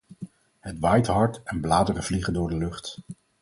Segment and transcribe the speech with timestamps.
[0.59, 3.01] Het waait hard en bladeren vliegen door de lucht.